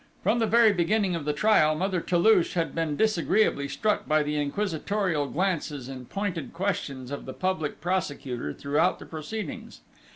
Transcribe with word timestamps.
From 0.23 0.39
the 0.39 0.47
very 0.47 0.73
beginning 0.73 1.13
of 1.13 1.25
the 1.25 1.31
trial, 1.31 1.75
Mother 1.75 2.01
Toulouche 2.01 2.53
had 2.55 2.73
been 2.73 2.97
disagreeably 2.97 3.67
struck 3.67 4.07
by 4.07 4.23
the 4.23 4.35
inquisitorial 4.35 5.27
glances 5.27 5.87
and 5.87 6.09
pointed 6.09 6.53
questions 6.53 7.11
of 7.11 7.25
the 7.25 7.33
Public 7.33 7.79
Prosecutor 7.79 8.51
throughout 8.51 8.97
the 8.97 9.05
proceedings. 9.05 9.81